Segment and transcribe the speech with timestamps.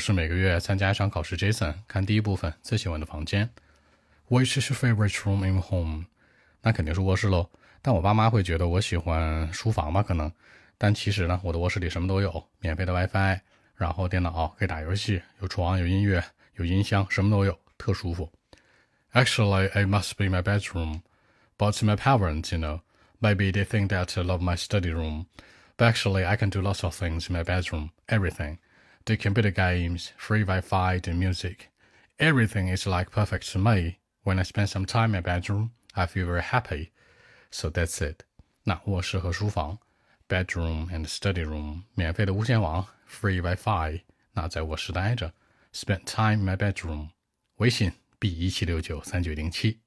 [0.00, 1.36] 是每个月参加一场考试。
[1.36, 3.48] Jason 看第一部分最喜欢的房间
[4.28, 6.06] ，Which is your favorite room in home？
[6.62, 7.50] 那肯定是卧室喽。
[7.82, 10.02] 但我爸妈会觉得我喜欢书房吧？
[10.02, 10.32] 可能。
[10.78, 13.38] 但其实呢，我的卧室里什么都有，免费的 WiFi，
[13.76, 16.24] 然后电脑可以打游戏，有床，有音乐，
[16.56, 18.30] 有音箱，什么都有，特舒服。
[19.12, 21.02] Actually, it must be my bedroom,
[21.58, 22.80] but my parents, you know,
[23.20, 25.26] maybe they think that I love my study room.
[25.76, 27.90] But actually, I can do lots of things in my bedroom.
[28.06, 28.58] Everything
[29.05, 31.69] the computer games, free Wi-Fi, the music.
[32.17, 33.97] Everything is like perfect to me.
[34.23, 36.91] When I spend some time in my bedroom, I feel very happy.
[37.51, 38.23] So that's it.
[38.63, 39.77] 那卧室和书房，
[40.27, 44.01] bedroom and study room，免费的无线网，free Wi-Fi。
[44.33, 45.33] 那在卧室待着，
[45.73, 47.09] spend time in my bedroom。
[47.57, 49.79] 微信 b 一七六九三九零七。